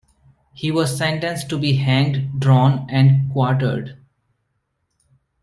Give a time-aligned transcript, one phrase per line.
[0.53, 3.99] He was sentenced to be hanged, drawn, and quartered.